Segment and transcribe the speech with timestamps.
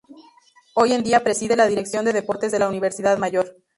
[0.73, 3.57] Hoy en día preside la dirección de deportes de la Universidad Mayor.